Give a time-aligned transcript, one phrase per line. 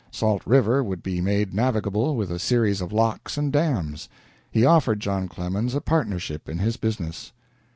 [0.09, 4.09] Salt River would be made navigable with a series of locks and dams.
[4.49, 7.33] He offered John Clemens a partnership in his business.